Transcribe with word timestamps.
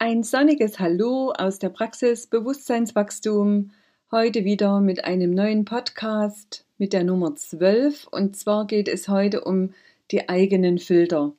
Ein 0.00 0.22
sonniges 0.22 0.78
Hallo 0.78 1.32
aus 1.32 1.58
der 1.58 1.70
Praxis 1.70 2.28
Bewusstseinswachstum. 2.28 3.72
Heute 4.12 4.44
wieder 4.44 4.80
mit 4.80 5.04
einem 5.04 5.32
neuen 5.32 5.64
Podcast 5.64 6.64
mit 6.78 6.92
der 6.92 7.02
Nummer 7.02 7.34
12. 7.34 8.06
Und 8.06 8.36
zwar 8.36 8.68
geht 8.68 8.86
es 8.86 9.08
heute 9.08 9.42
um 9.42 9.74
die 10.12 10.28
eigenen 10.28 10.78
Filter. 10.78 11.32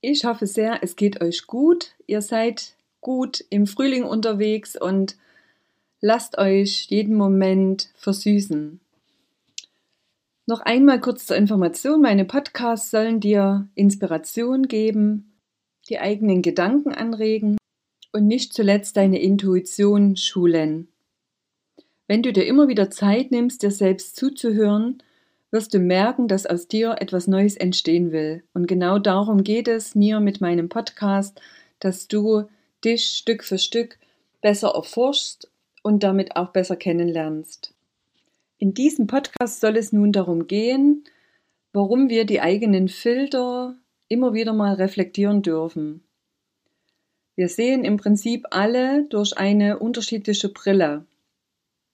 Ich 0.00 0.24
hoffe 0.24 0.46
sehr, 0.46 0.82
es 0.82 0.96
geht 0.96 1.20
euch 1.20 1.46
gut. 1.46 1.92
Ihr 2.06 2.22
seid 2.22 2.76
gut 3.02 3.44
im 3.50 3.66
Frühling 3.66 4.04
unterwegs 4.04 4.74
und 4.74 5.18
lasst 6.00 6.38
euch 6.38 6.86
jeden 6.88 7.14
Moment 7.14 7.90
versüßen. 7.96 8.80
Noch 10.46 10.60
einmal 10.60 10.98
kurz 10.98 11.26
zur 11.26 11.36
Information. 11.36 12.00
Meine 12.00 12.24
Podcasts 12.24 12.90
sollen 12.90 13.20
dir 13.20 13.68
Inspiration 13.74 14.66
geben, 14.66 15.29
die 15.90 15.98
eigenen 15.98 16.40
Gedanken 16.40 16.92
anregen 16.92 17.56
und 18.12 18.26
nicht 18.26 18.54
zuletzt 18.54 18.96
deine 18.96 19.20
Intuition 19.20 20.16
schulen. 20.16 20.88
Wenn 22.06 22.22
du 22.22 22.32
dir 22.32 22.46
immer 22.46 22.68
wieder 22.68 22.90
Zeit 22.90 23.30
nimmst, 23.30 23.62
dir 23.62 23.70
selbst 23.70 24.16
zuzuhören, 24.16 25.02
wirst 25.50 25.74
du 25.74 25.78
merken, 25.78 26.28
dass 26.28 26.46
aus 26.46 26.68
dir 26.68 26.96
etwas 27.00 27.26
Neues 27.26 27.56
entstehen 27.56 28.12
will. 28.12 28.42
Und 28.54 28.66
genau 28.66 28.98
darum 28.98 29.42
geht 29.44 29.68
es 29.68 29.94
mir 29.94 30.20
mit 30.20 30.40
meinem 30.40 30.68
Podcast, 30.68 31.40
dass 31.80 32.08
du 32.08 32.44
dich 32.84 33.04
Stück 33.06 33.44
für 33.44 33.58
Stück 33.58 33.98
besser 34.40 34.72
erforschst 34.74 35.50
und 35.82 36.02
damit 36.02 36.36
auch 36.36 36.50
besser 36.50 36.76
kennenlernst. 36.76 37.74
In 38.58 38.74
diesem 38.74 39.06
Podcast 39.06 39.60
soll 39.60 39.76
es 39.76 39.92
nun 39.92 40.12
darum 40.12 40.46
gehen, 40.46 41.04
warum 41.72 42.08
wir 42.08 42.24
die 42.26 42.40
eigenen 42.40 42.88
Filter 42.88 43.76
immer 44.10 44.34
wieder 44.34 44.52
mal 44.52 44.74
reflektieren 44.74 45.40
dürfen. 45.40 46.02
Wir 47.36 47.48
sehen 47.48 47.84
im 47.84 47.96
Prinzip 47.96 48.46
alle 48.50 49.04
durch 49.04 49.38
eine 49.38 49.78
unterschiedliche 49.78 50.50
Brille. 50.50 51.06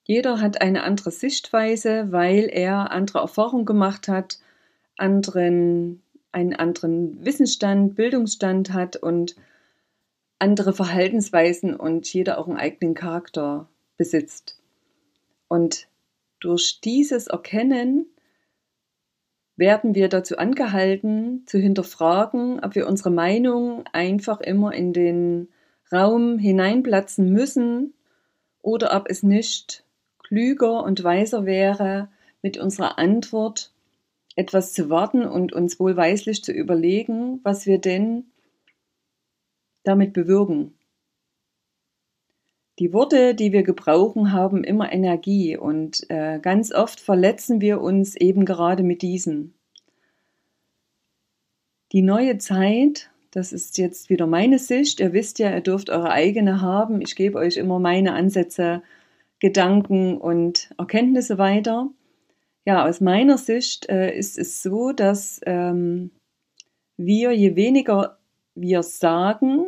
Jeder 0.03 0.41
hat 0.41 0.61
eine 0.61 0.83
andere 0.83 1.11
Sichtweise, 1.11 2.11
weil 2.11 2.49
er 2.51 2.91
andere 2.91 3.19
Erfahrungen 3.19 3.67
gemacht 3.67 4.09
hat, 4.09 4.39
anderen, 4.97 6.03
einen 6.33 6.55
anderen 6.55 7.25
Wissensstand, 7.25 7.95
Bildungsstand 7.95 8.73
hat 8.73 8.97
und 8.97 9.37
andere 10.39 10.73
Verhaltensweisen 10.73 11.77
und 11.77 12.13
jeder 12.13 12.39
auch 12.39 12.49
einen 12.49 12.57
eigenen 12.57 12.95
Charakter 12.95 13.69
besitzt. 13.97 14.59
Und 15.49 15.87
durch 16.41 16.81
dieses 16.83 17.27
Erkennen 17.27 18.07
werden 19.57 19.95
wir 19.95 20.09
dazu 20.09 20.37
angehalten, 20.37 21.45
zu 21.47 21.59
hinterfragen, 21.59 22.61
ob 22.63 22.75
wir 22.75 22.87
unsere 22.87 23.11
Meinung 23.11 23.85
einfach 23.93 24.41
immer 24.41 24.75
in 24.75 24.93
den 24.93 25.49
Raum 25.91 26.39
hineinplatzen 26.39 27.31
müssen 27.33 27.95
oder 28.61 28.95
ob 28.97 29.09
es 29.09 29.23
nicht 29.23 29.85
klüger 30.19 30.83
und 30.83 31.03
weiser 31.05 31.47
wäre, 31.47 32.09
mit 32.43 32.59
unserer 32.59 32.99
Antwort 32.99 33.73
etwas 34.35 34.75
zu 34.75 34.91
warten 34.91 35.25
und 35.25 35.53
uns 35.53 35.81
wohlweislich 35.81 36.45
zu 36.45 36.53
überlegen, 36.53 37.41
was 37.43 37.67
wir 37.67 37.79
denn 37.79 38.27
damit 39.83 40.13
bewirken. 40.13 40.75
Die 42.79 42.93
Worte, 42.93 43.35
die 43.35 43.53
wir 43.53 43.63
gebrauchen, 43.63 44.33
haben 44.33 44.63
immer 44.63 44.93
Energie 44.93 45.57
und 45.57 46.09
äh, 46.11 46.39
ganz 46.41 46.73
oft 46.73 47.01
verletzen 47.01 47.61
wir 47.61 47.81
uns 47.81 48.17
eben 48.17 48.45
gerade 48.45 48.83
mit 48.83 49.01
diesen. 49.01 49.55
Die 51.93 52.03
neue 52.03 52.37
Zeit, 52.37 53.11
das 53.31 53.53
ist 53.53 53.79
jetzt 53.79 54.11
wieder 54.11 54.27
meine 54.27 54.59
Sicht. 54.59 55.01
Ihr 55.01 55.15
wisst 55.15 55.39
ja, 55.39 55.55
ihr 55.55 55.63
dürft 55.63 55.89
eure 55.89 56.11
eigene 56.11 56.61
haben. 56.61 57.01
Ich 57.01 57.17
gebe 57.17 57.39
euch 57.39 57.57
immer 57.57 57.79
meine 57.79 58.13
Ansätze, 58.13 58.83
Gedanken 59.39 60.19
und 60.19 60.71
Erkenntnisse 60.77 61.39
weiter. 61.39 61.89
Ja, 62.67 62.87
aus 62.87 63.01
meiner 63.01 63.39
Sicht 63.39 63.89
äh, 63.89 64.15
ist 64.15 64.37
es 64.39 64.63
so, 64.63 64.93
dass 64.93 65.41
ähm, 65.47 66.11
wir, 66.97 67.33
je 67.33 67.57
weniger 67.57 68.19
wir 68.55 68.83
sagen, 68.83 69.67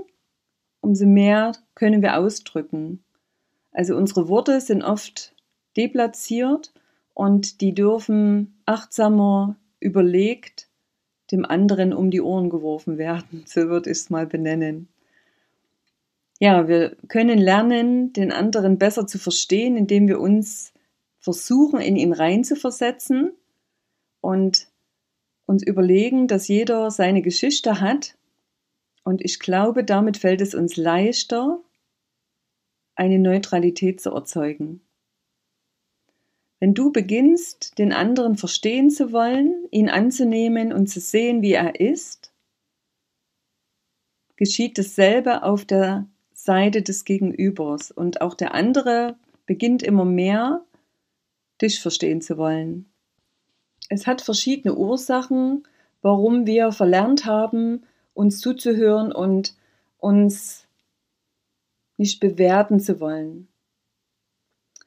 umso 0.81 1.07
mehr 1.07 1.53
können 1.79 2.03
wir 2.03 2.19
ausdrücken. 2.19 3.05
Also 3.71 3.97
unsere 3.97 4.29
Worte 4.29 4.61
sind 4.61 4.83
oft 4.83 5.33
deplatziert 5.77 6.73
und 7.15 7.61
die 7.61 7.73
dürfen 7.73 8.61
achtsamer 8.67 9.57
überlegt 9.79 10.69
dem 11.31 11.45
anderen 11.45 11.93
um 11.93 12.11
die 12.11 12.21
Ohren 12.21 12.51
geworfen 12.51 12.99
werden, 12.99 13.45
so 13.47 13.69
würde 13.69 13.91
ich 13.91 13.99
es 13.99 14.11
mal 14.11 14.27
benennen. 14.27 14.89
Ja, 16.41 16.67
wir 16.69 16.97
können 17.09 17.39
lernen, 17.39 18.13
den 18.13 18.33
anderen 18.33 18.79
besser 18.79 19.07
zu 19.07 19.19
verstehen, 19.19 19.77
indem 19.77 20.09
wir 20.09 20.21
uns 20.21 20.73
versuchen, 21.21 21.81
in 21.81 21.97
ihn 21.97 22.13
reinzuversetzen 22.13 23.33
und 24.21 24.69
uns 25.47 25.63
überlegen, 25.63 26.27
dass 26.27 26.49
jeder 26.49 26.91
seine 26.91 27.23
Geschichte 27.23 27.81
hat 27.81 28.17
und 29.09 29.25
ich 29.25 29.39
glaube, 29.39 29.85
damit 29.85 30.19
fällt 30.19 30.43
es 30.43 30.55
uns 30.55 30.77
leichter, 30.77 31.63
eine 32.99 33.19
Neutralität 33.19 34.01
zu 34.01 34.11
erzeugen. 34.11 34.81
Wenn 36.61 36.75
du 36.75 36.91
beginnst, 36.91 37.79
den 37.79 37.93
anderen 37.93 38.37
verstehen 38.37 38.91
zu 38.91 39.13
wollen, 39.13 39.55
ihn 39.71 39.89
anzunehmen 39.89 40.73
und 40.73 40.89
zu 40.89 40.99
sehen, 40.99 41.41
wie 41.41 41.53
er 41.53 41.79
ist, 41.79 42.33
geschieht 44.37 44.79
dasselbe 44.79 45.45
auf 45.45 45.65
der 45.65 46.07
Seite 46.33 46.83
des 46.83 47.05
Gegenübers 47.05 47.93
und 47.93 48.21
auch 48.21 48.35
der 48.35 48.55
andere 48.55 49.17
beginnt 49.47 49.83
immer 49.83 50.05
mehr, 50.05 50.65
dich 51.63 51.81
verstehen 51.81 52.21
zu 52.21 52.37
wollen. 52.37 52.87
Es 53.89 54.07
hat 54.07 54.21
verschiedene 54.21 54.75
Ursachen, 54.75 55.67
warum 56.03 56.47
wir 56.47 56.73
verlernt 56.73 57.27
haben, 57.27 57.85
uns 58.15 58.41
zuzuhören 58.41 59.13
und 59.13 59.57
uns 59.99 60.68
nicht 61.99 62.21
bewerten 62.21 62.81
zu 62.81 63.01
wollen. 63.01 63.49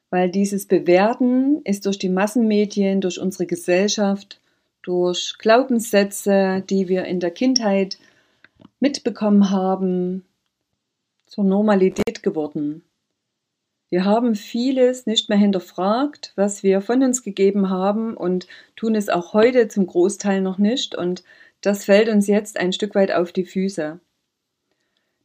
Weil 0.09 0.29
dieses 0.29 0.66
Bewerten 0.66 1.61
ist 1.63 1.85
durch 1.85 1.99
die 1.99 2.09
Massenmedien, 2.09 2.99
durch 2.99 3.19
unsere 3.19 3.45
Gesellschaft, 3.45 4.41
durch 4.81 5.35
Glaubenssätze, 5.38 6.63
die 6.69 6.88
wir 6.88 7.05
in 7.05 7.19
der 7.19 7.31
Kindheit 7.31 7.99
mitbekommen 8.79 9.51
haben, 9.51 10.25
zur 11.27 11.44
Normalität 11.44 12.23
geworden. 12.23 12.83
Wir 13.89 14.05
haben 14.05 14.35
vieles 14.35 15.05
nicht 15.05 15.29
mehr 15.29 15.38
hinterfragt, 15.38 16.31
was 16.35 16.63
wir 16.63 16.81
von 16.81 17.03
uns 17.03 17.23
gegeben 17.23 17.69
haben 17.69 18.16
und 18.16 18.47
tun 18.75 18.95
es 18.95 19.09
auch 19.09 19.33
heute 19.33 19.67
zum 19.67 19.85
Großteil 19.85 20.41
noch 20.41 20.57
nicht. 20.57 20.95
Und 20.95 21.23
das 21.59 21.85
fällt 21.85 22.09
uns 22.09 22.28
jetzt 22.28 22.57
ein 22.57 22.73
Stück 22.73 22.95
weit 22.95 23.11
auf 23.11 23.33
die 23.33 23.45
Füße. 23.45 23.99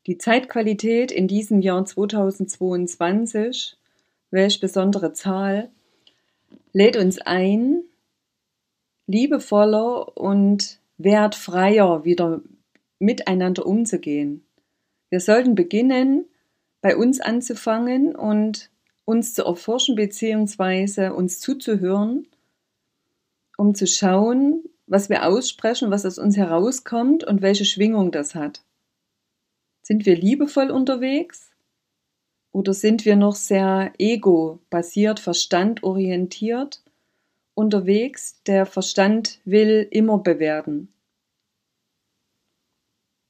Die 0.06 0.18
Zeitqualität 0.18 1.10
in 1.10 1.26
diesem 1.26 1.60
Jahr 1.60 1.84
2022, 1.84 3.76
welch 4.30 4.60
besondere 4.60 5.12
Zahl, 5.12 5.68
lädt 6.72 6.96
uns 6.96 7.18
ein, 7.18 7.82
liebevoller 9.08 10.16
und 10.16 10.78
wertfreier 10.96 12.04
wieder 12.04 12.40
miteinander 13.00 13.66
umzugehen. 13.66 14.46
Wir 15.10 15.18
sollten 15.18 15.56
beginnen, 15.56 16.26
bei 16.82 16.96
uns 16.96 17.20
anzufangen 17.20 18.14
und 18.14 18.70
uns 19.04 19.34
zu 19.34 19.44
erforschen 19.44 19.96
bzw. 19.96 21.08
uns 21.08 21.40
zuzuhören, 21.40 22.28
um 23.56 23.74
zu 23.74 23.88
schauen, 23.88 24.62
was 24.86 25.08
wir 25.08 25.26
aussprechen, 25.26 25.90
was 25.90 26.06
aus 26.06 26.18
uns 26.18 26.36
herauskommt 26.36 27.24
und 27.24 27.42
welche 27.42 27.64
Schwingung 27.64 28.12
das 28.12 28.36
hat. 28.36 28.62
Sind 29.86 30.04
wir 30.04 30.16
liebevoll 30.16 30.72
unterwegs 30.72 31.52
oder 32.50 32.74
sind 32.74 33.04
wir 33.04 33.14
noch 33.14 33.36
sehr 33.36 33.92
ego-basiert, 33.98 35.20
verstandorientiert 35.20 36.82
unterwegs? 37.54 38.42
Der 38.48 38.66
Verstand 38.66 39.40
will 39.44 39.86
immer 39.92 40.18
bewerten. 40.18 40.92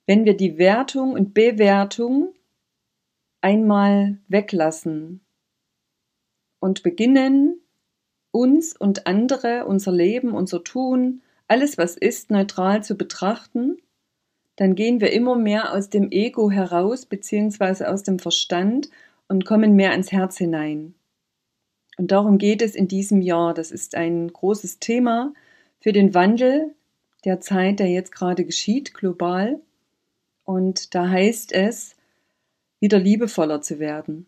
Wenn 0.07 0.25
wir 0.25 0.35
die 0.35 0.57
Wertung 0.57 1.13
und 1.13 1.35
Bewertung 1.35 2.33
einmal 3.43 4.17
weglassen 4.27 5.21
und 6.59 6.83
beginnen, 6.83 7.61
uns 8.31 8.75
und 8.75 9.07
andere, 9.07 9.67
unser 9.67 9.93
Leben, 9.93 10.33
unser 10.33 10.65
Tun, 10.65 11.21
alles 11.49 11.77
was 11.77 11.99
ist, 11.99 12.31
neutral 12.31 12.83
zu 12.83 12.97
betrachten, 12.97 13.77
dann 14.57 14.75
gehen 14.75 15.01
wir 15.01 15.13
immer 15.13 15.37
mehr 15.37 15.73
aus 15.73 15.91
dem 15.91 16.11
Ego 16.11 16.51
heraus, 16.51 17.07
beziehungsweise 17.07 17.91
aus 17.91 18.03
dem 18.03 18.19
Verstand 18.19 18.91
und 19.29 19.45
kommen 19.45 19.77
mehr 19.77 19.91
ans 19.93 20.13
Herz 20.13 20.39
hinein. 20.39 20.95
Und 21.99 22.11
darum 22.11 22.39
geht 22.39 22.63
es 22.63 22.75
in 22.75 22.89
diesem 22.89 23.23
Jahr. 23.23 23.55
Das 23.55 23.71
ist 23.71 23.95
ein 23.95 24.33
großes 24.33 24.79
Thema 24.79 25.33
für 25.81 25.93
den 25.93 26.15
Wandel 26.15 26.75
der 27.25 27.41
Zeit, 27.41 27.81
der 27.81 27.89
jetzt 27.89 28.13
gerade 28.13 28.45
geschieht, 28.45 28.95
global. 28.95 29.61
Und 30.45 30.95
da 30.95 31.09
heißt 31.09 31.53
es, 31.53 31.97
wieder 32.81 32.99
liebevoller 32.99 33.63
zu 33.63 33.79
werden. 33.79 34.27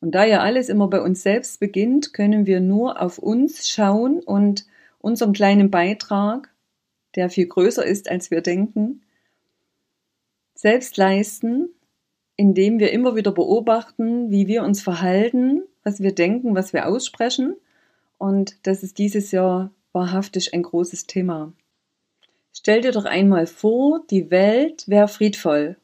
Und 0.00 0.14
da 0.14 0.24
ja 0.24 0.40
alles 0.40 0.68
immer 0.68 0.88
bei 0.88 1.00
uns 1.00 1.22
selbst 1.22 1.60
beginnt, 1.60 2.14
können 2.14 2.46
wir 2.46 2.60
nur 2.60 3.00
auf 3.00 3.18
uns 3.18 3.68
schauen 3.68 4.20
und 4.20 4.66
unseren 4.98 5.34
kleinen 5.34 5.70
Beitrag, 5.70 6.50
der 7.14 7.30
viel 7.30 7.46
größer 7.46 7.84
ist, 7.84 8.10
als 8.10 8.30
wir 8.30 8.40
denken, 8.40 9.02
selbst 10.54 10.96
leisten, 10.96 11.70
indem 12.36 12.78
wir 12.78 12.92
immer 12.92 13.16
wieder 13.16 13.32
beobachten, 13.32 14.30
wie 14.30 14.46
wir 14.46 14.62
uns 14.62 14.82
verhalten, 14.82 15.62
was 15.82 16.00
wir 16.00 16.14
denken, 16.14 16.54
was 16.54 16.72
wir 16.72 16.86
aussprechen. 16.86 17.56
Und 18.18 18.56
das 18.66 18.82
ist 18.82 18.98
dieses 18.98 19.30
Jahr 19.30 19.70
wahrhaftig 19.92 20.52
ein 20.54 20.62
großes 20.62 21.06
Thema. 21.06 21.52
Stell 22.52 22.82
dir 22.82 22.92
doch 22.92 23.04
einmal 23.04 23.46
vor, 23.46 24.04
die 24.10 24.30
Welt 24.30 24.86
wäre 24.88 25.08
friedvoll. 25.08 25.76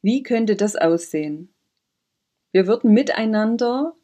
Wie 0.00 0.22
könnte 0.22 0.56
das 0.56 0.74
aussehen? 0.76 1.48
Wir 2.50 2.66
würden 2.66 2.92
miteinander 2.92 3.94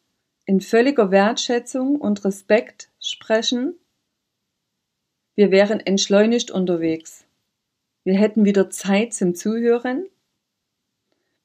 in 0.45 0.61
völliger 0.61 1.11
Wertschätzung 1.11 1.97
und 1.97 2.25
Respekt 2.25 2.89
sprechen. 2.99 3.75
Wir 5.39 5.51
wären 5.51 5.79
entschleunigt 5.79 6.51
unterwegs. 6.51 7.23
Wir 8.03 8.15
hätten 8.15 8.43
wieder 8.43 8.69
Zeit 8.69 9.13
zum 9.13 9.35
Zuhören. 9.35 10.05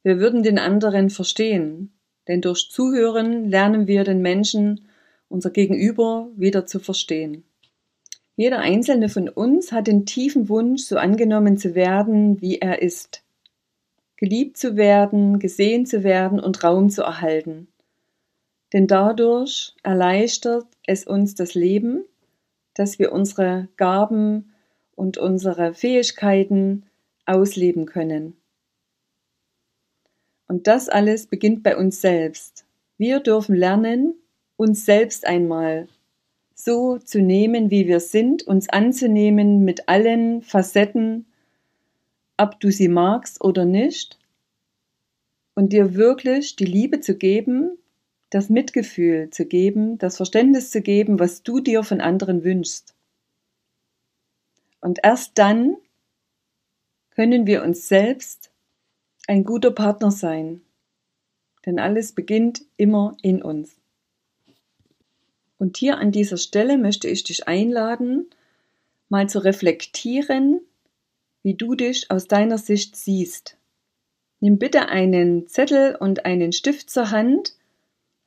Wir 0.03 0.19
würden 0.19 0.43
den 0.43 0.59
anderen 0.59 1.11
verstehen, 1.11 1.93
denn 2.27 2.41
durch 2.41 2.71
Zuhören 2.73 3.49
lernen 3.49 3.87
wir 3.87 4.03
den 4.03 4.21
Menschen, 4.21 4.89
unser 5.29 5.51
Gegenüber, 5.51 6.29
wieder 6.35 6.67
zu 6.67 6.81
verstehen. 6.81 7.45
Jeder 8.35 8.59
einzelne 8.59 9.09
von 9.09 9.29
uns 9.29 9.71
hat 9.71 9.87
den 9.87 10.07
tiefen 10.07 10.49
Wunsch, 10.49 10.83
so 10.83 10.97
angenommen 10.97 11.57
zu 11.57 11.77
werden, 11.77 12.41
wie 12.41 12.59
er 12.59 12.83
ist. 12.83 13.23
Geliebt 14.17 14.57
zu 14.57 14.75
werden, 14.75 15.39
gesehen 15.39 15.87
zu 15.87 16.03
werden 16.03 16.41
und 16.41 16.65
Raum 16.65 16.91
zu 16.91 17.03
erhalten. 17.03 17.69
Denn 18.73 18.89
dadurch 18.89 19.73
erleichtert 19.85 20.67
es 20.85 21.07
uns 21.07 21.37
das 21.37 21.55
Leben, 21.55 22.03
dass 22.75 22.99
wir 22.99 23.13
unsere 23.13 23.69
Gaben 23.77 24.53
und 24.95 25.19
unsere 25.19 25.75
Fähigkeiten 25.75 26.85
ausleben 27.27 27.87
können. 27.87 28.37
Und 30.47 30.67
das 30.67 30.89
alles 30.89 31.27
beginnt 31.27 31.63
bei 31.63 31.77
uns 31.77 32.01
selbst. 32.01 32.67
Wir 32.99 33.21
dürfen 33.21 33.57
lernen, 33.57 34.15
uns 34.57 34.85
selbst 34.85 35.27
einmal 35.27 35.89
so 36.55 36.99
zu 36.99 37.21
nehmen, 37.21 37.71
wie 37.71 37.87
wir 37.87 38.01
sind, 38.01 38.45
uns 38.45 38.69
anzunehmen 38.69 39.65
mit 39.65 39.89
allen 39.89 40.43
Facetten, 40.43 41.27
ob 42.37 42.61
du 42.61 42.71
sie 42.71 42.89
magst 42.89 43.43
oder 43.43 43.65
nicht, 43.65 44.19
und 45.55 45.73
dir 45.73 45.95
wirklich 45.95 46.57
die 46.57 46.65
Liebe 46.65 47.01
zu 47.01 47.17
geben, 47.17 47.79
das 48.35 48.49
Mitgefühl 48.49 49.31
zu 49.31 49.47
geben, 49.47 49.97
das 49.99 50.17
Verständnis 50.17 50.71
zu 50.71 50.83
geben, 50.83 51.21
was 51.21 51.45
du 51.45 51.61
dir 51.61 51.85
von 51.85 52.01
anderen 52.01 52.43
wünschst. 52.43 52.97
Und 54.81 54.99
erst 55.05 55.39
dann 55.39 55.77
können 57.11 57.47
wir 57.47 57.63
uns 57.63 57.87
selbst 57.87 58.51
ein 59.29 59.45
guter 59.45 59.71
Partner 59.71 60.11
sein, 60.11 60.63
denn 61.65 61.79
alles 61.79 62.11
beginnt 62.11 62.65
immer 62.77 63.17
in 63.23 63.41
uns. 63.41 63.77
Und 65.57 65.77
hier 65.77 65.99
an 65.99 66.11
dieser 66.11 66.37
Stelle 66.37 66.77
möchte 66.77 67.09
ich 67.09 67.23
dich 67.23 67.47
einladen, 67.47 68.27
mal 69.09 69.29
zu 69.29 69.45
reflektieren, 69.45 70.61
wie 71.45 71.55
du 71.55 71.77
dich 71.77 72.11
aus 72.11 72.27
deiner 72.27 72.59
Sicht 72.59 72.97
siehst. 72.97 73.57
Nimm 74.41 74.59
bitte 74.59 74.89
einen 74.89 75.47
Zettel 75.47 75.95
und 75.95 76.27
einen 76.27 76.53
Stift 76.53 76.91
zur 76.91 77.13
Hand, 77.13 77.55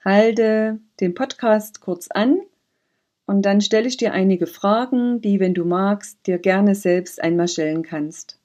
halte 0.08 0.80
den 1.02 1.14
Podcast 1.14 1.82
kurz 1.82 2.08
an 2.08 2.40
und 3.26 3.42
dann 3.42 3.60
stelle 3.60 3.90
ich 3.90 3.98
dir 3.98 4.14
einige 4.14 4.48
Fragen, 4.48 5.20
die, 5.20 5.42
wenn 5.42 5.54
du 5.54 5.66
magst, 5.66 6.26
dir 6.26 6.38
gerne 6.38 6.76
selbst 6.76 7.22
einmal 7.22 7.50
stellen 7.50 7.84
kannst. 7.84 8.40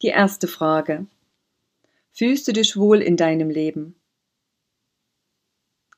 Die 0.00 0.06
erste 0.06 0.48
Frage. 0.48 1.06
Fühlst 2.12 2.48
du 2.48 2.52
dich 2.54 2.78
wohl 2.78 3.02
in 3.02 3.18
deinem 3.18 3.50
Leben? 3.50 3.94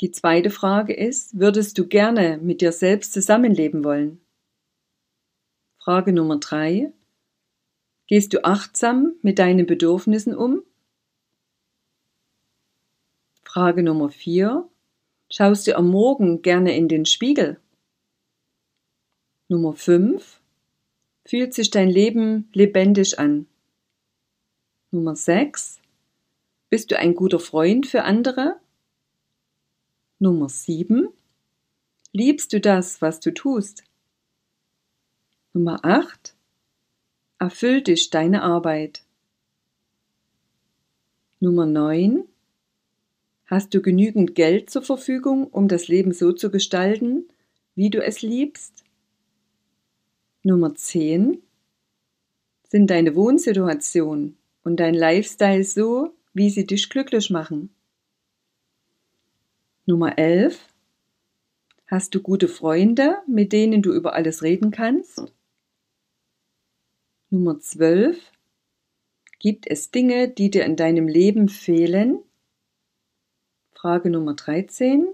Die 0.00 0.10
zweite 0.10 0.50
Frage 0.50 0.94
ist, 0.94 1.38
würdest 1.38 1.78
du 1.78 1.86
gerne 1.86 2.38
mit 2.38 2.60
dir 2.60 2.72
selbst 2.72 3.12
zusammenleben 3.12 3.84
wollen? 3.84 4.20
Frage 5.78 6.12
Nummer 6.12 6.40
drei. 6.40 6.92
Gehst 8.08 8.34
du 8.34 8.44
achtsam 8.44 9.14
mit 9.22 9.38
deinen 9.38 9.66
Bedürfnissen 9.66 10.34
um? 10.34 10.63
Frage 13.54 13.84
Nummer 13.84 14.10
vier. 14.10 14.68
Schaust 15.30 15.68
du 15.68 15.76
am 15.76 15.88
Morgen 15.88 16.42
gerne 16.42 16.76
in 16.76 16.88
den 16.88 17.06
Spiegel? 17.06 17.60
Nummer 19.46 19.74
fünf. 19.74 20.40
Fühlt 21.24 21.54
sich 21.54 21.70
dein 21.70 21.88
Leben 21.88 22.48
lebendig 22.52 23.20
an? 23.20 23.46
Nummer 24.90 25.14
sechs. 25.14 25.78
Bist 26.68 26.90
du 26.90 26.98
ein 26.98 27.14
guter 27.14 27.38
Freund 27.38 27.86
für 27.86 28.02
andere? 28.02 28.56
Nummer 30.18 30.48
7. 30.48 31.10
Liebst 32.10 32.52
du 32.52 32.60
das, 32.60 33.00
was 33.02 33.20
du 33.20 33.32
tust? 33.32 33.84
Nummer 35.52 35.84
8. 35.84 36.34
Erfüllt 37.38 37.86
dich 37.86 38.10
deine 38.10 38.42
Arbeit? 38.42 39.04
Nummer 41.38 41.66
9. 41.66 42.24
Hast 43.46 43.74
du 43.74 43.82
genügend 43.82 44.34
Geld 44.34 44.70
zur 44.70 44.82
Verfügung, 44.82 45.46
um 45.46 45.68
das 45.68 45.88
Leben 45.88 46.12
so 46.12 46.32
zu 46.32 46.50
gestalten, 46.50 47.28
wie 47.74 47.90
du 47.90 48.02
es 48.02 48.22
liebst? 48.22 48.84
Nummer 50.42 50.74
10. 50.74 51.42
Sind 52.68 52.88
deine 52.88 53.14
Wohnsituation 53.14 54.36
und 54.62 54.80
dein 54.80 54.94
Lifestyle 54.94 55.62
so, 55.62 56.14
wie 56.32 56.48
sie 56.48 56.66
dich 56.66 56.88
glücklich 56.88 57.28
machen? 57.30 57.74
Nummer 59.84 60.16
11. 60.18 60.58
Hast 61.86 62.14
du 62.14 62.22
gute 62.22 62.48
Freunde, 62.48 63.18
mit 63.26 63.52
denen 63.52 63.82
du 63.82 63.92
über 63.92 64.14
alles 64.14 64.42
reden 64.42 64.70
kannst? 64.70 65.22
Nummer 67.28 67.60
12. 67.60 68.18
Gibt 69.38 69.66
es 69.66 69.90
Dinge, 69.90 70.28
die 70.28 70.50
dir 70.50 70.64
in 70.64 70.76
deinem 70.76 71.08
Leben 71.08 71.50
fehlen? 71.50 72.20
Frage 73.84 74.08
Nummer 74.08 74.32
13. 74.32 75.08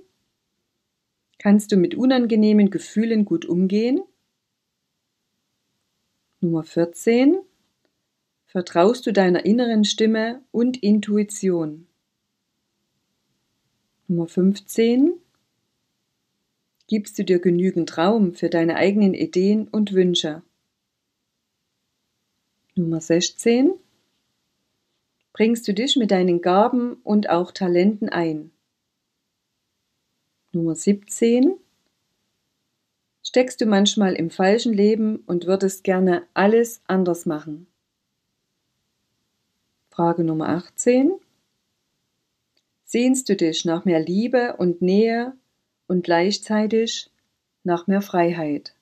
Kannst 1.41 1.73
du 1.73 1.77
mit 1.77 1.97
unangenehmen 1.97 2.71
Gefühlen 2.71 3.25
gut 3.25 3.45
umgehen? 3.45 4.01
Nummer 6.41 6.63
14. 6.63 7.41
Vertraust 8.47 9.09
du 9.09 9.13
deiner 9.13 9.45
inneren 9.45 9.85
Stimme 9.85 10.45
und 10.53 10.81
Intuition? 10.85 11.89
Nummer 14.07 14.29
15. 14.29 15.15
Gibst 16.87 17.19
du 17.19 17.25
dir 17.25 17.41
genügend 17.41 17.99
Raum 17.99 18.35
für 18.35 18.51
deine 18.51 18.77
eigenen 18.77 19.15
Ideen 19.15 19.67
und 19.67 19.95
Wünsche? 19.95 20.43
Nummer 22.77 23.01
16. 23.01 23.73
Bringst 25.33 25.67
du 25.67 25.75
dich 25.75 25.97
mit 25.97 26.13
deinen 26.13 26.41
Gaben 26.41 26.93
und 27.03 27.31
auch 27.31 27.51
Talenten 27.51 28.09
ein? 28.09 28.53
Nummer 30.53 30.75
17. 30.75 31.55
Steckst 33.23 33.61
du 33.61 33.67
manchmal 33.67 34.15
im 34.15 34.31
falschen 34.31 34.73
Leben 34.73 35.21
und 35.27 35.47
würdest 35.47 35.85
gerne 35.85 36.27
alles 36.35 36.83
anders 36.89 37.25
machen? 37.25 37.69
Frage 39.91 40.25
Nummer 40.25 40.49
18. 40.49 41.13
Sehnst 42.85 43.29
du 43.29 43.37
dich 43.37 43.65
nach 43.65 43.85
mehr 43.85 44.01
Liebe 44.01 44.57
und 44.57 44.83
Nähe 44.83 45.35
und 45.87 46.03
gleichzeitig 46.03 47.13
nach 47.63 47.87
mehr 47.87 48.03
Freiheit? 48.03 48.75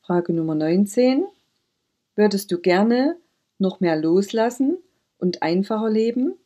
Frage 0.00 0.32
Nummer 0.32 0.54
19. 0.54 1.26
Würdest 2.14 2.50
du 2.50 2.58
gerne 2.58 3.18
noch 3.58 3.80
mehr 3.80 3.96
loslassen 3.96 4.78
und 5.18 5.42
einfacher 5.42 5.90
leben? 5.90 6.38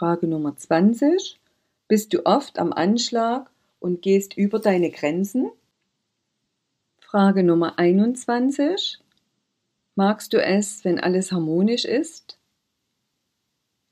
Frage 0.00 0.26
Nummer 0.26 0.56
20. 0.56 1.38
Bist 1.86 2.14
du 2.14 2.24
oft 2.24 2.58
am 2.58 2.72
Anschlag 2.72 3.50
und 3.80 4.00
gehst 4.00 4.34
über 4.34 4.58
deine 4.58 4.90
Grenzen? 4.90 5.50
Frage 7.00 7.42
Nummer 7.42 7.78
21. 7.78 8.98
Magst 9.96 10.32
du 10.32 10.42
es, 10.42 10.86
wenn 10.86 11.00
alles 11.00 11.32
harmonisch 11.32 11.84
ist? 11.84 12.38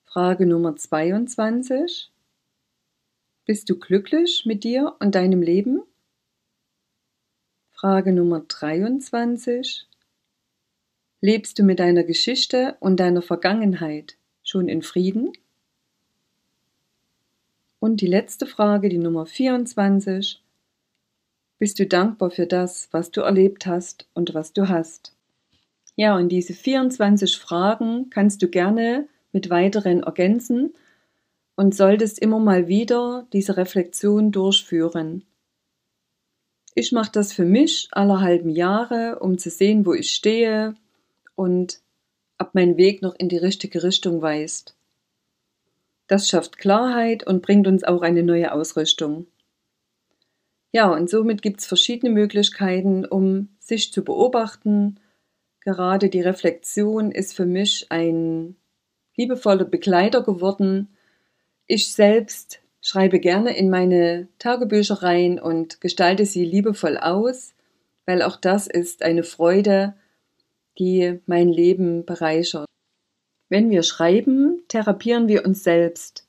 Frage 0.07 0.47
Nummer 0.47 0.77
22. 0.77 2.11
Bist 3.45 3.69
du 3.69 3.79
glücklich 3.79 4.47
mit 4.47 4.65
dir 4.65 4.97
und 5.01 5.15
deinem 5.15 5.43
Leben? 5.43 5.83
Frage 7.73 8.15
Nummer 8.15 8.41
23. 8.49 9.87
Lebst 11.21 11.59
du 11.59 11.65
mit 11.65 11.79
deiner 11.81 12.05
Geschichte 12.05 12.79
und 12.81 12.99
deiner 12.99 13.21
Vergangenheit 13.21 14.17
schon 14.43 14.71
in 14.71 14.81
Frieden? 14.81 15.35
Und 17.81 18.01
die 18.01 18.07
letzte 18.07 18.47
Frage, 18.47 18.89
die 18.89 18.99
Nummer 18.99 19.25
24. 19.25 20.43
Bist 21.59 21.79
du 21.79 21.87
dankbar 21.87 22.31
für 22.31 22.47
das, 22.47 22.89
was 22.93 23.11
du 23.11 23.21
erlebt 23.21 23.67
hast 23.67 24.09
und 24.15 24.35
was 24.35 24.53
du 24.53 24.69
hast? 24.69 25.15
Ja, 25.95 26.17
und 26.17 26.29
diese 26.29 26.55
24 26.55 27.37
Fragen 27.37 28.11
kannst 28.11 28.43
du 28.43 28.49
gerne 28.49 29.09
mit 29.33 29.51
weiteren 29.51 30.03
ergänzen 30.03 30.75
und 31.57 31.75
solltest 31.75 32.21
immer 32.21 32.39
mal 32.39 32.69
wieder 32.69 33.27
diese 33.33 33.57
Reflexion 33.57 34.31
durchführen. 34.31 35.25
Ich 36.75 36.93
mache 36.93 37.11
das 37.13 37.33
für 37.33 37.45
mich 37.45 37.89
alle 37.91 38.21
halben 38.21 38.51
Jahre, 38.51 39.19
um 39.19 39.39
zu 39.39 39.51
sehen, 39.51 39.85
wo 39.85 39.95
ich 39.95 40.13
stehe 40.13 40.77
und 41.35 41.81
ob 42.39 42.55
mein 42.55 42.77
Weg 42.77 43.03
noch 43.03 43.17
in 43.17 43.29
die 43.29 43.37
richtige 43.37 43.83
Richtung 43.83 44.23
weist. 44.23 44.78
Das 46.09 46.29
schafft 46.29 46.59
Klarheit 46.59 47.25
und 47.27 47.43
bringt 47.43 47.67
uns 47.67 47.85
auch 47.85 48.03
eine 48.03 48.25
neue 48.25 48.53
Ausrichtung. 48.53 49.27
Ja, 50.73 50.93
und 50.93 51.09
somit 51.09 51.41
gibt 51.43 51.61
es 51.61 51.67
verschiedene 51.67 52.13
Möglichkeiten, 52.13 53.05
um 53.05 53.51
sich 53.61 53.93
zu 53.93 54.05
beobachten. 54.05 54.99
Gerade 55.61 56.09
die 56.09 56.21
Reflexion 56.21 57.13
ist 57.13 57.35
für 57.35 57.47
mich 57.47 57.87
ein 57.91 58.57
liebevoller 59.17 59.65
Begleiter 59.65 60.23
geworden, 60.23 60.89
ich 61.71 61.93
selbst 61.93 62.61
schreibe 62.81 63.21
gerne 63.21 63.55
in 63.55 63.69
meine 63.69 64.29
Tagebücher 64.39 65.03
rein 65.03 65.39
und 65.39 65.83
gestalte 65.83 66.25
sie 66.25 66.45
liebevoll 66.45 66.97
aus, 66.97 67.53
weil 68.07 68.23
auch 68.23 68.37
das 68.37 68.67
ist 68.67 69.03
eine 69.03 69.23
Freude, 69.23 69.95
die 70.79 71.21
mein 71.27 71.51
Leben 71.51 72.07
bereichert. 72.07 72.65
Wenn 73.49 73.71
wir 73.71 73.83
schreiben, 73.83 74.63
therapieren 74.69 75.29
wir 75.29 75.45
uns 75.45 75.65
selbst. 75.65 76.27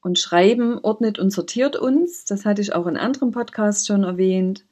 Und 0.00 0.18
Schreiben 0.18 0.78
ordnet 0.82 1.18
und 1.18 1.30
sortiert 1.30 1.76
uns, 1.76 2.24
das 2.24 2.44
hatte 2.44 2.60
ich 2.60 2.74
auch 2.74 2.86
in 2.86 2.96
anderen 2.96 3.30
Podcasts 3.30 3.86
schon 3.86 4.02
erwähnt, 4.02 4.64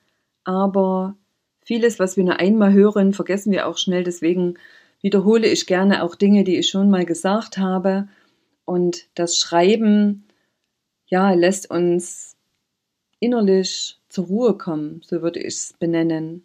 aber 0.45 1.17
vieles, 1.65 1.99
was 1.99 2.17
wir 2.17 2.25
nur 2.25 2.39
einmal 2.39 2.73
hören, 2.73 3.15
vergessen 3.15 3.53
wir 3.53 3.67
auch 3.67 3.79
schnell, 3.79 4.05
deswegen 4.05 4.59
wiederhole 5.01 5.47
ich 5.49 5.67
gerne 5.67 6.03
auch 6.03 6.17
Dinge, 6.17 6.45
die 6.45 6.59
ich 6.59 6.69
schon 6.69 6.91
mal 6.91 7.07
gesagt 7.07 7.57
habe 7.57 8.09
und 8.65 9.09
das 9.15 9.37
Schreiben, 9.37 10.27
ja, 11.07 11.33
lässt 11.33 11.71
uns 11.71 12.37
innerlich 13.21 13.99
zur 14.09 14.27
Ruhe 14.27 14.59
kommen, 14.59 15.01
so 15.05 15.23
würde 15.23 15.41
ich 15.41 15.55
es 15.55 15.75
benennen. 15.79 16.45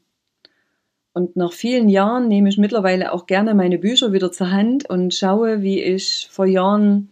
Und 1.17 1.35
nach 1.35 1.51
vielen 1.51 1.89
Jahren 1.89 2.27
nehme 2.27 2.47
ich 2.47 2.59
mittlerweile 2.59 3.11
auch 3.11 3.25
gerne 3.25 3.55
meine 3.55 3.79
Bücher 3.79 4.13
wieder 4.13 4.31
zur 4.31 4.51
Hand 4.51 4.87
und 4.87 5.15
schaue, 5.15 5.63
wie 5.63 5.81
ich 5.81 6.27
vor 6.29 6.45
Jahren, 6.45 7.11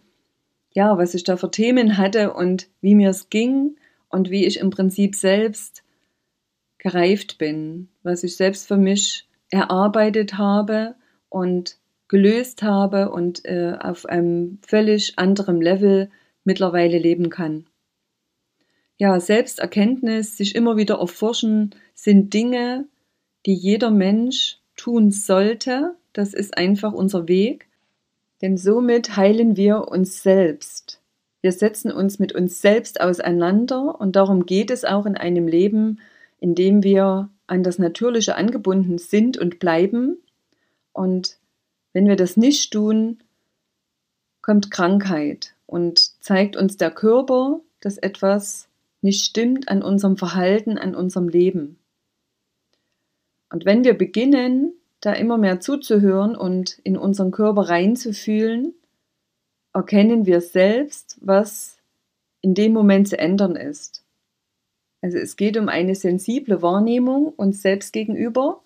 ja, 0.72 0.96
was 0.96 1.14
ich 1.14 1.24
da 1.24 1.36
für 1.36 1.50
Themen 1.50 1.98
hatte 1.98 2.32
und 2.32 2.68
wie 2.80 2.94
mir 2.94 3.10
es 3.10 3.30
ging 3.30 3.74
und 4.08 4.30
wie 4.30 4.46
ich 4.46 4.60
im 4.60 4.70
Prinzip 4.70 5.16
selbst 5.16 5.82
gereift 6.78 7.36
bin, 7.38 7.88
was 8.04 8.22
ich 8.22 8.36
selbst 8.36 8.68
für 8.68 8.76
mich 8.76 9.26
erarbeitet 9.50 10.38
habe 10.38 10.94
und 11.28 11.80
gelöst 12.06 12.62
habe 12.62 13.10
und 13.10 13.44
äh, 13.44 13.76
auf 13.76 14.06
einem 14.06 14.60
völlig 14.64 15.18
anderen 15.18 15.60
Level 15.60 16.10
mittlerweile 16.44 17.00
leben 17.00 17.28
kann. 17.28 17.66
Ja, 18.98 19.18
Selbsterkenntnis, 19.18 20.36
sich 20.36 20.54
immer 20.54 20.76
wieder 20.76 21.00
erforschen, 21.00 21.74
sind 21.96 22.32
Dinge, 22.32 22.86
die 23.46 23.54
jeder 23.54 23.90
Mensch 23.90 24.58
tun 24.76 25.10
sollte. 25.10 25.94
Das 26.12 26.34
ist 26.34 26.58
einfach 26.58 26.92
unser 26.92 27.28
Weg, 27.28 27.68
denn 28.42 28.58
somit 28.58 29.16
heilen 29.16 29.56
wir 29.56 29.88
uns 29.88 30.22
selbst. 30.22 31.00
Wir 31.40 31.52
setzen 31.52 31.92
uns 31.92 32.18
mit 32.18 32.32
uns 32.32 32.60
selbst 32.60 33.00
auseinander 33.00 34.00
und 34.00 34.16
darum 34.16 34.46
geht 34.46 34.70
es 34.70 34.84
auch 34.84 35.06
in 35.06 35.16
einem 35.16 35.46
Leben, 35.46 36.00
in 36.40 36.54
dem 36.54 36.82
wir 36.82 37.30
an 37.46 37.62
das 37.62 37.78
Natürliche 37.78 38.34
angebunden 38.34 38.98
sind 38.98 39.38
und 39.38 39.58
bleiben 39.58 40.18
und 40.92 41.38
wenn 41.92 42.08
wir 42.08 42.16
das 42.16 42.36
nicht 42.36 42.72
tun, 42.72 43.18
kommt 44.42 44.70
Krankheit 44.70 45.54
und 45.66 46.22
zeigt 46.22 46.56
uns 46.56 46.76
der 46.76 46.90
Körper, 46.90 47.60
dass 47.80 47.98
etwas 47.98 48.68
nicht 49.02 49.24
stimmt 49.24 49.68
an 49.68 49.82
unserem 49.82 50.16
Verhalten, 50.16 50.78
an 50.78 50.94
unserem 50.94 51.28
Leben. 51.28 51.78
Und 53.50 53.64
wenn 53.64 53.84
wir 53.84 53.96
beginnen, 53.96 54.72
da 55.00 55.12
immer 55.12 55.38
mehr 55.38 55.60
zuzuhören 55.60 56.34
und 56.34 56.78
in 56.82 56.96
unseren 56.96 57.30
Körper 57.30 57.68
reinzufühlen, 57.68 58.74
erkennen 59.72 60.26
wir 60.26 60.40
selbst, 60.40 61.18
was 61.20 61.78
in 62.40 62.54
dem 62.54 62.72
Moment 62.72 63.08
zu 63.08 63.18
ändern 63.18 63.56
ist. 63.56 64.04
Also 65.02 65.18
es 65.18 65.36
geht 65.36 65.56
um 65.56 65.68
eine 65.68 65.94
sensible 65.94 66.62
Wahrnehmung 66.62 67.28
uns 67.28 67.62
selbst 67.62 67.92
gegenüber 67.92 68.62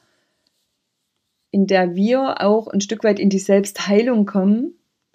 in 1.51 1.67
der 1.67 1.95
wir 1.95 2.41
auch 2.41 2.69
ein 2.69 2.81
Stück 2.81 3.05
weit 3.05 3.19
in 3.19 3.31
die 3.31 3.39
Selbstheilung 3.39 4.25
kommen, 4.27 4.75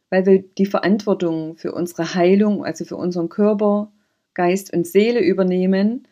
weil 0.09 0.25
wir 0.25 0.43
die 0.43 0.65
Verantwortung 0.65 1.57
für 1.57 1.71
unsere 1.73 2.13
Heilung, 2.13 2.65
also 2.65 2.85
für 2.85 2.97
unseren 2.97 3.29
Körper, 3.29 3.91
Geist 4.33 4.73
und 4.73 4.85
Seele 4.85 5.21
übernehmen, 5.21 6.07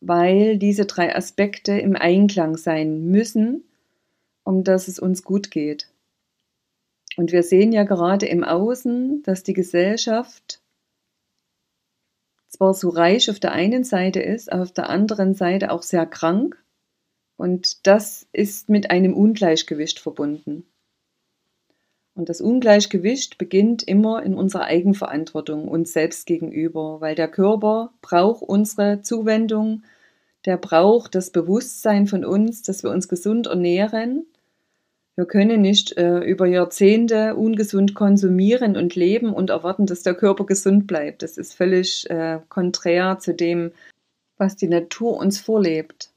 weil 0.00 0.58
diese 0.58 0.86
drei 0.86 1.14
Aspekte 1.14 1.72
im 1.72 1.96
Einklang 1.96 2.56
sein 2.56 3.06
müssen, 3.06 3.64
um 4.44 4.64
dass 4.64 4.88
es 4.88 4.98
uns 4.98 5.22
gut 5.22 5.50
geht. 5.50 5.88
Und 7.16 7.32
wir 7.32 7.42
sehen 7.42 7.72
ja 7.72 7.84
gerade 7.84 8.26
im 8.26 8.44
Außen, 8.44 9.22
dass 9.22 9.42
die 9.42 9.52
Gesellschaft 9.52 10.62
zwar 12.48 12.74
so 12.74 12.88
reich 12.88 13.30
auf 13.30 13.38
der 13.38 13.52
einen 13.52 13.84
Seite 13.84 14.20
ist, 14.20 14.50
aber 14.52 14.62
auf 14.62 14.72
der 14.72 14.88
anderen 14.88 15.34
Seite 15.34 15.70
auch 15.70 15.82
sehr 15.82 16.06
krank 16.06 16.62
und 17.40 17.86
das 17.86 18.28
ist 18.32 18.68
mit 18.68 18.90
einem 18.90 19.14
Ungleichgewicht 19.14 19.98
verbunden. 19.98 20.66
Und 22.14 22.28
das 22.28 22.40
Ungleichgewicht 22.40 23.38
beginnt 23.38 23.82
immer 23.82 24.22
in 24.22 24.34
unserer 24.34 24.64
Eigenverantwortung 24.64 25.68
uns 25.68 25.92
selbst 25.92 26.26
gegenüber, 26.26 27.00
weil 27.00 27.14
der 27.14 27.28
Körper 27.28 27.92
braucht 28.02 28.42
unsere 28.42 29.02
Zuwendung, 29.02 29.84
der 30.44 30.56
braucht 30.56 31.14
das 31.14 31.30
Bewusstsein 31.30 32.06
von 32.06 32.24
uns, 32.24 32.62
dass 32.62 32.82
wir 32.82 32.90
uns 32.90 33.08
gesund 33.08 33.46
ernähren. 33.46 34.26
Wir 35.16 35.26
können 35.26 35.60
nicht 35.60 35.96
äh, 35.98 36.20
über 36.20 36.46
Jahrzehnte 36.46 37.36
ungesund 37.36 37.94
konsumieren 37.94 38.76
und 38.76 38.94
leben 38.94 39.32
und 39.32 39.50
erwarten, 39.50 39.86
dass 39.86 40.02
der 40.02 40.14
Körper 40.14 40.46
gesund 40.46 40.86
bleibt. 40.86 41.22
Das 41.22 41.36
ist 41.36 41.54
völlig 41.54 42.08
äh, 42.08 42.40
konträr 42.48 43.18
zu 43.18 43.34
dem, 43.34 43.72
was 44.38 44.56
die 44.56 44.68
Natur 44.68 45.18
uns 45.18 45.38
vorlebt. 45.38 46.10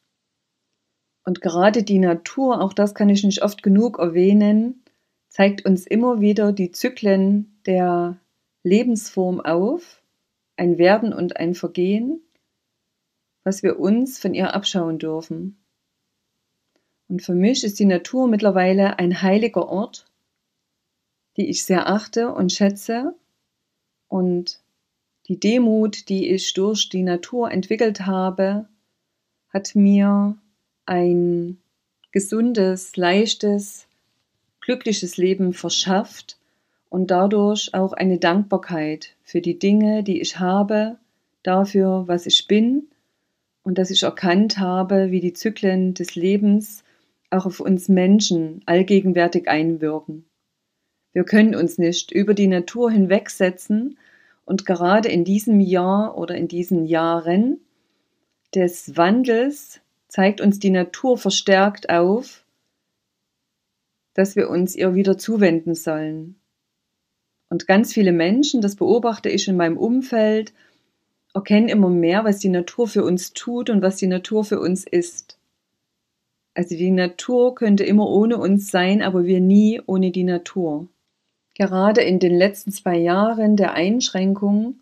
Und 1.25 1.41
gerade 1.41 1.83
die 1.83 1.99
Natur, 1.99 2.61
auch 2.61 2.73
das 2.73 2.95
kann 2.95 3.09
ich 3.09 3.23
nicht 3.23 3.43
oft 3.43 3.61
genug 3.63 3.99
erwähnen, 3.99 4.82
zeigt 5.33 5.65
uns 5.65 5.87
immer 5.87 6.21
wieder 6.21 6.51
die 6.53 6.71
Zyklen 6.71 7.59
der 7.65 8.19
Lebensform 8.61 9.41
auf, 9.41 10.03
ein 10.57 10.77
Werden 10.77 11.11
und 11.11 11.37
ein 11.37 11.55
Vergehen, 11.55 12.21
was 13.43 13.63
wir 13.63 13.79
uns 13.79 14.19
von 14.19 14.35
ihr 14.35 14.53
abschauen 14.53 14.99
dürfen. 14.99 15.57
Und 17.07 17.23
für 17.23 17.33
mich 17.33 17.63
ist 17.63 17.79
die 17.79 17.85
Natur 17.85 18.27
mittlerweile 18.27 18.99
ein 18.99 19.23
heiliger 19.23 19.67
Ort, 19.67 20.05
die 21.35 21.49
ich 21.49 21.65
sehr 21.65 21.89
achte 21.89 22.31
und 22.31 22.51
schätze 22.51 23.15
und 24.09 24.61
die 25.27 25.39
Demut, 25.39 26.09
die 26.09 26.29
ich 26.29 26.53
durch 26.53 26.89
die 26.89 27.01
Natur 27.01 27.49
entwickelt 27.49 28.01
habe, 28.05 28.69
hat 29.49 29.73
mir 29.73 30.37
ein 30.85 31.57
gesundes, 32.11 32.95
leichtes, 32.97 33.87
glückliches 34.63 35.17
Leben 35.17 35.53
verschafft 35.53 36.37
und 36.89 37.11
dadurch 37.11 37.73
auch 37.73 37.91
eine 37.93 38.17
Dankbarkeit 38.17 39.15
für 39.23 39.41
die 39.41 39.59
Dinge, 39.59 40.03
die 40.03 40.21
ich 40.21 40.39
habe, 40.39 40.97
dafür, 41.43 42.07
was 42.07 42.25
ich 42.25 42.47
bin 42.47 42.87
und 43.63 43.77
dass 43.77 43.91
ich 43.91 44.03
erkannt 44.03 44.57
habe, 44.59 45.11
wie 45.11 45.19
die 45.19 45.33
Zyklen 45.33 45.93
des 45.93 46.15
Lebens 46.15 46.83
auch 47.29 47.45
auf 47.45 47.59
uns 47.59 47.89
Menschen 47.89 48.61
allgegenwärtig 48.65 49.49
einwirken. 49.49 50.25
Wir 51.11 51.25
können 51.25 51.55
uns 51.55 51.77
nicht 51.77 52.11
über 52.11 52.33
die 52.33 52.47
Natur 52.47 52.89
hinwegsetzen 52.89 53.97
und 54.45 54.65
gerade 54.65 55.09
in 55.09 55.25
diesem 55.25 55.59
Jahr 55.59 56.17
oder 56.17 56.35
in 56.35 56.47
diesen 56.47 56.85
Jahren 56.85 57.59
des 58.55 58.95
Wandels 58.95 59.81
zeigt 60.07 60.41
uns 60.41 60.59
die 60.59 60.69
Natur 60.69 61.17
verstärkt 61.17 61.89
auf, 61.89 62.42
dass 64.13 64.35
wir 64.35 64.49
uns 64.49 64.75
ihr 64.75 64.95
wieder 64.95 65.17
zuwenden 65.17 65.75
sollen. 65.75 66.35
Und 67.49 67.67
ganz 67.67 67.93
viele 67.93 68.11
Menschen, 68.11 68.61
das 68.61 68.75
beobachte 68.75 69.29
ich 69.29 69.47
in 69.47 69.57
meinem 69.57 69.77
Umfeld, 69.77 70.53
erkennen 71.33 71.69
immer 71.69 71.89
mehr, 71.89 72.23
was 72.23 72.39
die 72.39 72.49
Natur 72.49 72.87
für 72.87 73.03
uns 73.03 73.33
tut 73.33 73.69
und 73.69 73.81
was 73.81 73.97
die 73.97 74.07
Natur 74.07 74.43
für 74.43 74.59
uns 74.59 74.85
ist. 74.85 75.37
Also 76.55 76.75
die 76.75 76.91
Natur 76.91 77.55
könnte 77.55 77.83
immer 77.83 78.07
ohne 78.07 78.37
uns 78.37 78.69
sein, 78.69 79.01
aber 79.01 79.25
wir 79.25 79.39
nie 79.39 79.81
ohne 79.85 80.11
die 80.11 80.23
Natur. 80.23 80.87
Gerade 81.55 82.01
in 82.01 82.19
den 82.19 82.35
letzten 82.35 82.71
zwei 82.71 82.97
Jahren 82.97 83.55
der 83.55 83.73
Einschränkung 83.73 84.79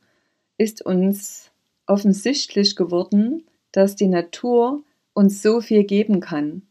ist 0.57 0.81
uns 0.81 1.51
offensichtlich 1.85 2.75
geworden, 2.75 3.43
dass 3.71 3.95
die 3.95 4.07
Natur 4.07 4.83
uns 5.13 5.41
so 5.41 5.61
viel 5.61 5.83
geben 5.83 6.19
kann. 6.19 6.63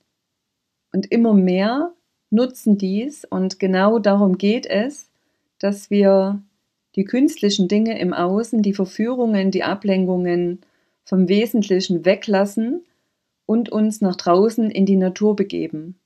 Und 0.92 1.10
immer 1.10 1.34
mehr 1.34 1.92
nutzen 2.30 2.78
dies 2.78 3.24
und 3.24 3.58
genau 3.58 3.98
darum 3.98 4.38
geht 4.38 4.66
es, 4.66 5.10
dass 5.58 5.90
wir 5.90 6.42
die 6.96 7.04
künstlichen 7.04 7.68
Dinge 7.68 7.98
im 7.98 8.12
Außen, 8.12 8.62
die 8.62 8.72
Verführungen, 8.72 9.50
die 9.50 9.62
Ablenkungen 9.62 10.60
vom 11.04 11.28
Wesentlichen 11.28 12.04
weglassen 12.04 12.84
und 13.46 13.70
uns 13.70 14.00
nach 14.00 14.16
draußen 14.16 14.70
in 14.70 14.86
die 14.86 14.96
Natur 14.96 15.36
begeben. 15.36 15.96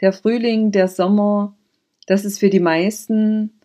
Der 0.00 0.12
Frühling, 0.12 0.72
der 0.72 0.88
Sommer, 0.88 1.56
das 2.06 2.24
ist 2.24 2.40
für 2.40 2.50
die 2.50 2.60
meisten 2.60 3.60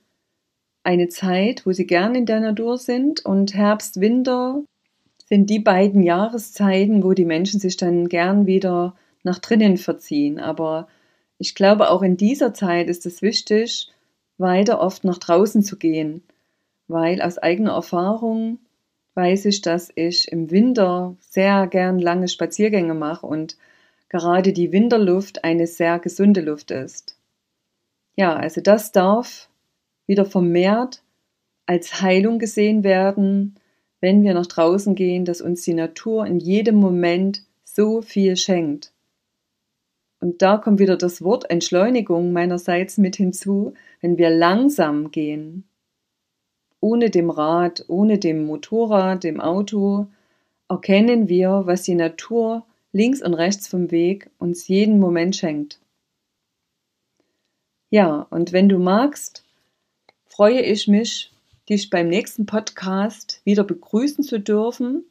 eine 0.83 1.09
Zeit, 1.09 1.65
wo 1.65 1.71
sie 1.71 1.87
gern 1.87 2.13
in 2.13 2.25
der 2.25 2.39
Natur 2.39 2.77
sind 2.77 3.25
und 3.25 3.55
Herbst, 3.55 3.99
Winter 3.99 4.63
sind 5.27 5.49
die 5.49 5.59
beiden 5.59 6.03
Jahreszeiten, 6.03 7.03
wo 7.03 7.13
die 7.13 7.25
Menschen 7.25 7.59
sich 7.59 7.77
dann 7.77 8.09
gern 8.09 8.45
wieder 8.45 8.95
nach 9.23 9.39
drinnen 9.39 9.77
verziehen. 9.77 10.39
Aber 10.39 10.87
ich 11.37 11.55
glaube, 11.55 11.89
auch 11.89 12.01
in 12.01 12.17
dieser 12.17 12.53
Zeit 12.53 12.89
ist 12.89 13.05
es 13.05 13.21
wichtig, 13.21 13.91
weiter 14.37 14.79
oft 14.79 15.03
nach 15.03 15.17
draußen 15.17 15.63
zu 15.63 15.77
gehen, 15.77 16.23
weil 16.87 17.21
aus 17.21 17.37
eigener 17.37 17.73
Erfahrung 17.73 18.59
weiß 19.15 19.45
ich, 19.45 19.61
dass 19.61 19.91
ich 19.95 20.31
im 20.31 20.51
Winter 20.51 21.15
sehr 21.19 21.67
gern 21.67 21.99
lange 21.99 22.27
Spaziergänge 22.27 22.93
mache 22.93 23.25
und 23.25 23.57
gerade 24.09 24.53
die 24.53 24.71
Winterluft 24.71 25.43
eine 25.43 25.67
sehr 25.67 25.99
gesunde 25.99 26.41
Luft 26.41 26.71
ist. 26.71 27.17
Ja, 28.15 28.35
also 28.35 28.61
das 28.61 28.91
darf 28.91 29.49
wieder 30.05 30.25
vermehrt 30.25 31.01
als 31.65 32.01
Heilung 32.01 32.39
gesehen 32.39 32.83
werden, 32.83 33.55
wenn 33.99 34.23
wir 34.23 34.33
nach 34.33 34.45
draußen 34.45 34.95
gehen, 34.95 35.25
dass 35.25 35.41
uns 35.41 35.63
die 35.63 35.73
Natur 35.73 36.25
in 36.25 36.39
jedem 36.39 36.75
Moment 36.75 37.43
so 37.63 38.01
viel 38.01 38.37
schenkt. 38.37 38.91
Und 40.25 40.41
da 40.41 40.57
kommt 40.57 40.79
wieder 40.79 40.97
das 40.97 41.21
Wort 41.21 41.51
Entschleunigung 41.51 42.33
meinerseits 42.33 42.97
mit 42.97 43.15
hinzu, 43.15 43.75
wenn 44.01 44.17
wir 44.17 44.31
langsam 44.31 45.11
gehen, 45.11 45.65
ohne 46.79 47.11
dem 47.11 47.29
Rad, 47.29 47.85
ohne 47.89 48.17
dem 48.17 48.43
Motorrad, 48.43 49.23
dem 49.23 49.39
Auto, 49.39 50.07
erkennen 50.67 51.29
wir, 51.29 51.67
was 51.67 51.83
die 51.83 51.93
Natur 51.93 52.65
links 52.91 53.21
und 53.21 53.35
rechts 53.35 53.67
vom 53.67 53.91
Weg 53.91 54.31
uns 54.39 54.67
jeden 54.67 54.97
Moment 54.97 55.35
schenkt. 55.35 55.79
Ja, 57.91 58.25
und 58.31 58.51
wenn 58.51 58.67
du 58.67 58.79
magst, 58.79 59.43
freue 60.25 60.61
ich 60.61 60.87
mich, 60.87 61.33
dich 61.69 61.91
beim 61.91 62.07
nächsten 62.09 62.47
Podcast 62.47 63.41
wieder 63.43 63.63
begrüßen 63.63 64.23
zu 64.23 64.39
dürfen. 64.39 65.05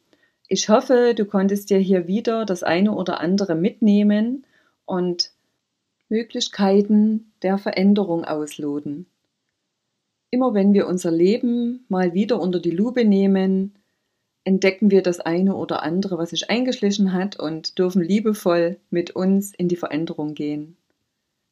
Ich 0.49 0.69
hoffe, 0.69 1.15
du 1.17 1.25
konntest 1.25 1.71
dir 1.71 1.79
hier 1.79 2.09
wieder 2.09 2.45
das 2.45 2.65
eine 2.65 2.91
oder 2.91 3.21
andere 3.21 3.55
mitnehmen 3.55 4.45
und 4.87 5.33
Möglichkeiten 6.09 7.33
der 7.43 7.59
Veränderung 7.59 8.25
ausloten. 8.25 9.07
Immer 10.31 10.55
wenn 10.55 10.73
wir 10.75 10.87
unser 10.87 11.11
Leben 11.11 11.85
mal 11.89 12.13
wieder 12.15 12.41
unter 12.41 12.61
die 12.61 12.71
Lupe 12.71 13.05
nehmen, 13.05 13.75
entdecken 14.45 14.91
wir 14.91 15.03
das 15.03 15.21
eine 15.21 15.55
oder 15.55 15.83
andere, 15.83 16.19
was 16.19 16.31
sich 16.31 16.51
eingeschlichen 16.51 17.13
hat 17.13 17.39
und 17.39 17.79
dürfen 17.79 18.03
liebevoll 18.03 18.79
mit 18.91 19.13
uns 19.13 19.55
in 19.55 19.69
die 19.69 19.77
Veränderung 19.77 20.35
gehen. 20.35 20.77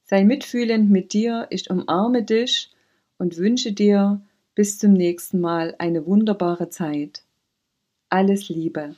Sei 0.05 0.25
mitfühlend 0.25 0.91
mit 0.91 1.13
dir, 1.13 1.47
ich 1.51 1.71
umarme 1.71 2.23
dich 2.23 2.71
und 3.19 3.39
wünsche 3.39 3.73
dir 3.73 4.21
bis 4.55 4.79
zum 4.79 4.93
nächsten 4.93 5.41
Mal 5.41 5.75
eine 5.79 6.07
wunderbare 6.07 6.69
Zeit. 6.69 7.23
Alles 8.11 8.49
Liebe. 8.49 8.97